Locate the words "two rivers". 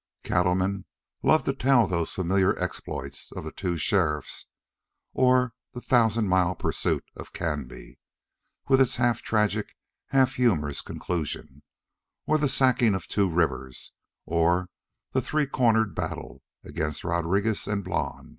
13.07-13.93